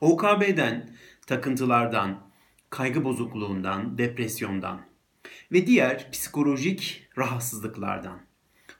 [0.00, 2.30] OKB'den, takıntılardan,
[2.70, 4.86] kaygı bozukluğundan, depresyondan
[5.52, 8.20] ve diğer psikolojik rahatsızlıklardan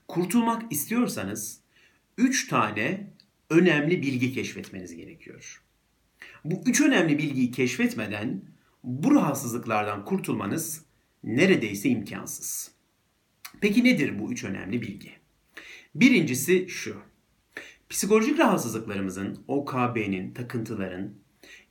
[0.09, 1.61] kurtulmak istiyorsanız
[2.19, 3.11] 3 tane
[3.51, 5.63] önemli bilgi keşfetmeniz gerekiyor.
[6.45, 8.43] Bu üç önemli bilgiyi keşfetmeden
[8.85, 10.85] bu rahatsızlıklardan kurtulmanız
[11.25, 12.71] neredeyse imkansız.
[13.61, 15.13] Peki nedir bu üç önemli bilgi?
[15.95, 17.03] Birincisi şu.
[17.89, 21.15] Psikolojik rahatsızlıklarımızın, OKB'nin, takıntıların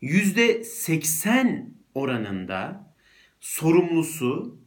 [0.01, 1.65] %80
[1.95, 2.93] oranında
[3.39, 4.59] sorumlusu,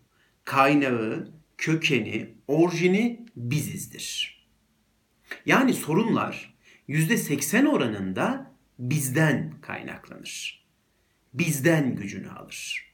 [0.45, 4.39] kaynağı, kökeni, orijini bizizdir.
[5.47, 6.55] Yani sorunlar
[6.89, 10.67] %80 oranında bizden kaynaklanır.
[11.35, 12.93] Bizden gücünü alır.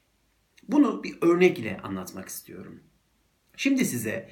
[0.68, 2.82] Bunu bir örnekle anlatmak istiyorum.
[3.56, 4.30] Şimdi size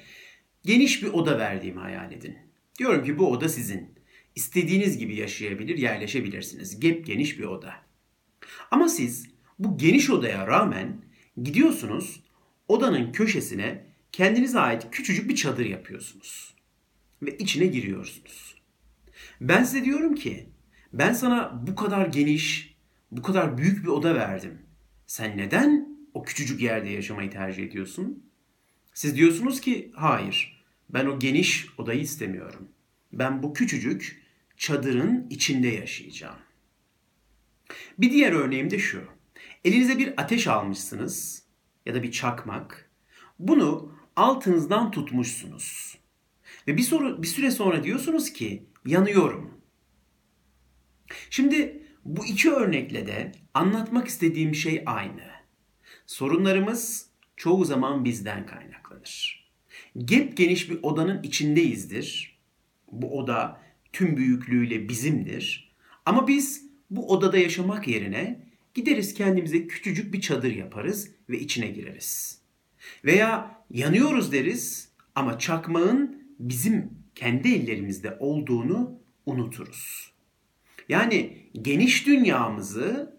[0.65, 2.37] geniş bir oda verdiğimi hayal edin.
[2.79, 4.02] Diyorum ki bu oda sizin.
[4.35, 6.79] İstediğiniz gibi yaşayabilir, yerleşebilirsiniz.
[6.79, 7.73] Gep geniş bir oda.
[8.71, 11.01] Ama siz bu geniş odaya rağmen
[11.43, 12.23] gidiyorsunuz
[12.67, 16.55] odanın köşesine kendinize ait küçücük bir çadır yapıyorsunuz.
[17.21, 18.55] Ve içine giriyorsunuz.
[19.41, 20.49] Ben size diyorum ki
[20.93, 22.75] ben sana bu kadar geniş,
[23.11, 24.61] bu kadar büyük bir oda verdim.
[25.07, 28.23] Sen neden o küçücük yerde yaşamayı tercih ediyorsun?
[28.93, 30.63] Siz diyorsunuz ki hayır.
[30.89, 32.67] Ben o geniş odayı istemiyorum.
[33.13, 34.22] Ben bu küçücük
[34.63, 36.39] çadırın içinde yaşayacağım.
[37.97, 39.03] Bir diğer örneğim de şu.
[39.65, 41.43] Elinize bir ateş almışsınız
[41.85, 42.91] ya da bir çakmak.
[43.39, 45.97] Bunu altınızdan tutmuşsunuz.
[46.67, 49.61] Ve bir, soru, bir süre sonra diyorsunuz ki yanıyorum.
[51.29, 55.25] Şimdi bu iki örnekle de anlatmak istediğim şey aynı.
[56.05, 59.43] Sorunlarımız çoğu zaman bizden kaynaklanır.
[59.97, 62.39] Gep geniş bir odanın içindeyizdir.
[62.91, 65.73] Bu oda tüm büyüklüğüyle bizimdir.
[66.05, 72.41] Ama biz bu odada yaşamak yerine gideriz kendimize küçücük bir çadır yaparız ve içine gireriz.
[73.05, 80.13] Veya yanıyoruz deriz ama çakmağın bizim kendi ellerimizde olduğunu unuturuz.
[80.89, 83.17] Yani geniş dünyamızı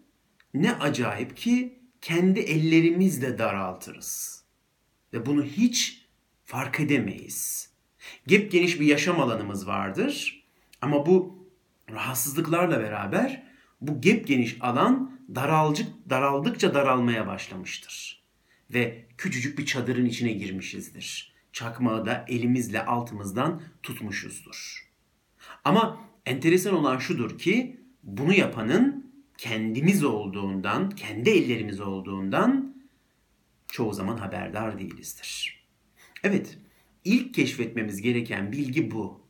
[0.55, 4.45] ne acayip ki kendi ellerimizle daraltırız.
[5.13, 6.07] Ve bunu hiç
[6.45, 7.71] fark edemeyiz.
[8.27, 10.44] Gep geniş bir yaşam alanımız vardır.
[10.85, 11.47] Ama bu
[11.91, 13.43] rahatsızlıklarla beraber
[13.81, 18.25] bu gep geniş alan daralcık, daraldıkça daralmaya başlamıştır.
[18.71, 21.35] Ve küçücük bir çadırın içine girmişizdir.
[21.53, 24.91] Çakmağı da elimizle altımızdan tutmuşuzdur.
[25.65, 32.77] Ama enteresan olan şudur ki bunu yapanın kendimiz olduğundan, kendi ellerimiz olduğundan
[33.69, 35.65] çoğu zaman haberdar değilizdir.
[36.23, 36.59] Evet,
[37.05, 39.24] ilk keşfetmemiz gereken bilgi bu.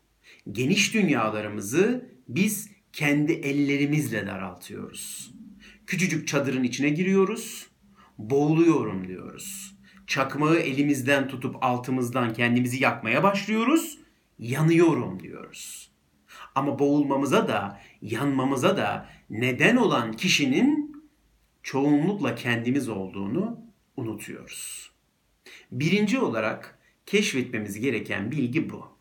[0.53, 5.35] Geniş dünyalarımızı biz kendi ellerimizle daraltıyoruz.
[5.87, 7.67] Küçücük çadırın içine giriyoruz,
[8.19, 9.75] boğuluyorum diyoruz.
[10.07, 13.99] Çakmağı elimizden tutup altımızdan kendimizi yakmaya başlıyoruz,
[14.39, 15.91] yanıyorum diyoruz.
[16.55, 21.03] Ama boğulmamıza da, yanmamıza da neden olan kişinin
[21.63, 23.61] çoğunlukla kendimiz olduğunu
[23.97, 24.91] unutuyoruz.
[25.73, 28.94] Birinci olarak keşfetmemiz gereken bilgi bu.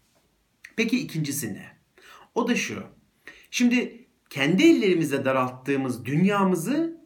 [0.76, 1.78] Peki ikincisi ne?
[2.36, 2.84] O da şu.
[3.52, 6.98] Şimdi kendi ellerimizle daralttığımız dünyamızı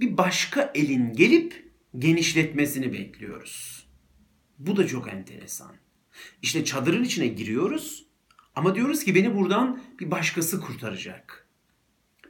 [0.00, 3.86] bir başka elin gelip genişletmesini bekliyoruz.
[4.58, 5.76] Bu da çok enteresan.
[6.42, 8.06] İşte çadırın içine giriyoruz
[8.54, 11.48] ama diyoruz ki beni buradan bir başkası kurtaracak.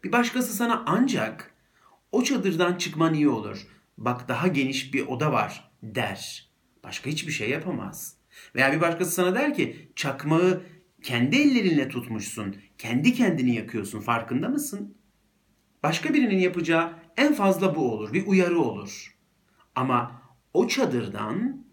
[0.04, 1.54] Bir başkası sana ancak
[2.12, 3.66] o çadırdan çıkman iyi olur.
[3.98, 6.50] Bak daha geniş bir oda var der.
[6.84, 8.16] Başka hiçbir şey yapamaz.
[8.54, 10.62] Veya bir başkası sana der ki çakmağı
[11.02, 12.56] kendi ellerinle tutmuşsun.
[12.78, 14.94] Kendi kendini yakıyorsun farkında mısın?
[15.82, 18.12] Başka birinin yapacağı en fazla bu olur.
[18.12, 19.16] Bir uyarı olur.
[19.74, 20.22] Ama
[20.54, 21.66] o çadırdan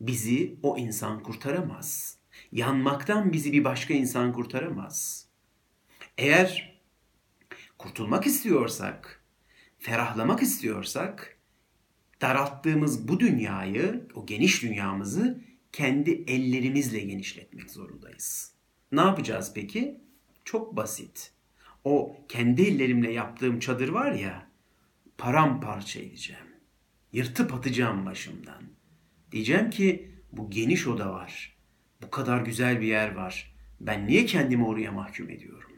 [0.00, 2.18] bizi o insan kurtaramaz.
[2.52, 5.28] Yanmaktan bizi bir başka insan kurtaramaz.
[6.18, 6.80] Eğer
[7.78, 9.24] kurtulmak istiyorsak,
[9.78, 11.38] ferahlamak istiyorsak
[12.20, 18.57] daralttığımız bu dünyayı, o geniş dünyamızı kendi ellerimizle genişletmek zorundayız.
[18.92, 20.00] Ne yapacağız peki?
[20.44, 21.32] Çok basit.
[21.84, 24.46] O kendi ellerimle yaptığım çadır var ya,
[25.18, 26.46] paramparça edeceğim.
[27.12, 28.62] Yırtıp atacağım başımdan.
[29.32, 31.56] Diyeceğim ki bu geniş oda var.
[32.02, 33.54] Bu kadar güzel bir yer var.
[33.80, 35.72] Ben niye kendimi oraya mahkum ediyorum?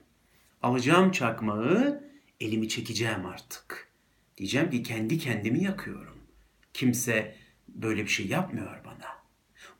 [0.62, 2.04] Alacağım çakmağı,
[2.40, 3.88] elimi çekeceğim artık.
[4.36, 6.18] Diyeceğim ki kendi kendimi yakıyorum.
[6.74, 7.36] Kimse
[7.68, 9.20] böyle bir şey yapmıyor bana.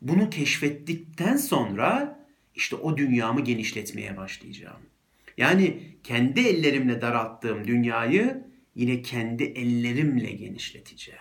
[0.03, 2.20] Bunu keşfettikten sonra
[2.55, 4.81] işte o dünyamı genişletmeye başlayacağım.
[5.37, 8.45] Yani kendi ellerimle daralttığım dünyayı
[8.75, 11.21] yine kendi ellerimle genişleteceğim.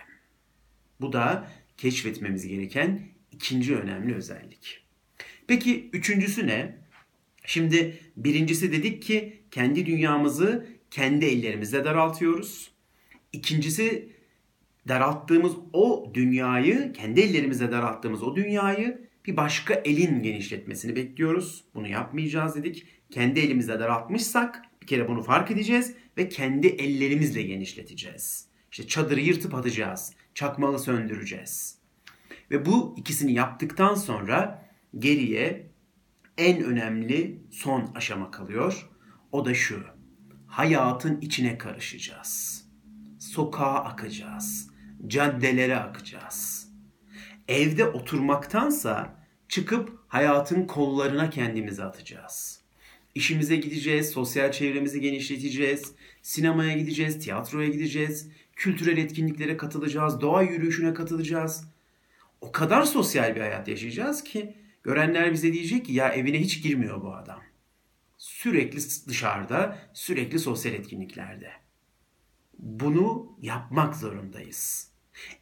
[1.00, 3.00] Bu da keşfetmemiz gereken
[3.32, 4.84] ikinci önemli özellik.
[5.46, 6.76] Peki üçüncüsü ne?
[7.44, 12.70] Şimdi birincisi dedik ki kendi dünyamızı kendi ellerimizle daraltıyoruz.
[13.32, 14.12] İkincisi
[14.88, 21.64] daralttığımız o dünyayı, kendi ellerimizle daralttığımız o dünyayı bir başka elin genişletmesini bekliyoruz.
[21.74, 22.86] Bunu yapmayacağız dedik.
[23.10, 28.48] Kendi elimizle daraltmışsak bir kere bunu fark edeceğiz ve kendi ellerimizle genişleteceğiz.
[28.70, 30.12] İşte çadırı yırtıp atacağız.
[30.34, 31.78] Çakmağı söndüreceğiz.
[32.50, 34.68] Ve bu ikisini yaptıktan sonra
[34.98, 35.70] geriye
[36.38, 38.90] en önemli son aşama kalıyor.
[39.32, 39.84] O da şu.
[40.46, 42.64] Hayatın içine karışacağız.
[43.18, 44.70] Sokağa akacağız.
[45.06, 46.69] Caddelere akacağız.
[47.50, 49.16] Evde oturmaktansa
[49.48, 52.60] çıkıp hayatın kollarına kendimizi atacağız.
[53.14, 55.92] İşimize gideceğiz, sosyal çevremizi genişleteceğiz,
[56.22, 61.64] sinemaya gideceğiz, tiyatroya gideceğiz, kültürel etkinliklere katılacağız, doğa yürüyüşüne katılacağız.
[62.40, 67.02] O kadar sosyal bir hayat yaşayacağız ki görenler bize diyecek ki ya evine hiç girmiyor
[67.02, 67.40] bu adam.
[68.18, 71.50] Sürekli dışarıda, sürekli sosyal etkinliklerde.
[72.58, 74.90] Bunu yapmak zorundayız.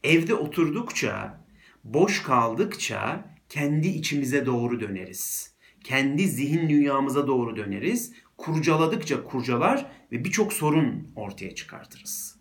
[0.04, 1.48] Evde oturdukça,
[1.94, 5.55] boş kaldıkça kendi içimize doğru döneriz.
[5.85, 8.12] Kendi zihin dünyamıza doğru döneriz.
[8.37, 12.38] Kurcaladıkça kurcalar ve birçok sorun ortaya çıkartırız.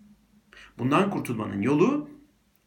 [0.78, 2.10] Bundan kurtulmanın yolu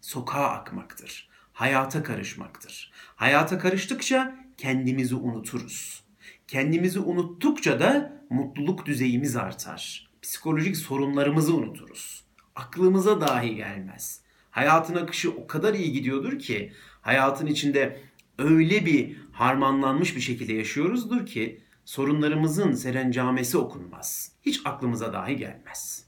[0.00, 1.30] sokağa akmaktır.
[1.52, 2.92] Hayata karışmaktır.
[3.16, 6.04] Hayata karıştıkça kendimizi unuturuz.
[6.46, 10.10] Kendimizi unuttukça da mutluluk düzeyimiz artar.
[10.22, 12.24] Psikolojik sorunlarımızı unuturuz.
[12.54, 14.19] Aklımıza dahi gelmez.
[14.50, 18.00] Hayatın akışı o kadar iyi gidiyordur ki hayatın içinde
[18.38, 24.32] öyle bir harmanlanmış bir şekilde yaşıyoruzdur ki sorunlarımızın serencamesi okunmaz.
[24.42, 26.06] Hiç aklımıza dahi gelmez.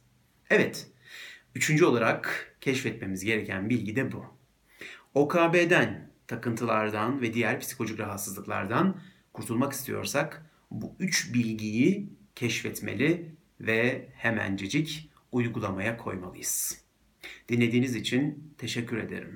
[0.50, 0.86] Evet,
[1.54, 4.24] üçüncü olarak keşfetmemiz gereken bilgi de bu.
[5.14, 9.00] OKB'den, takıntılardan ve diğer psikolojik rahatsızlıklardan
[9.32, 16.81] kurtulmak istiyorsak bu üç bilgiyi keşfetmeli ve hemencecik uygulamaya koymalıyız.
[17.48, 19.30] Dinlediğiniz için teşekkür ederim.